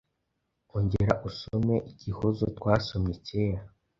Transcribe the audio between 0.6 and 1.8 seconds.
Ongera usome